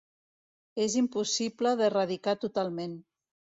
És 0.85 0.95
impossible 1.01 1.75
d'erradicar 1.83 2.37
totalment. 2.47 2.99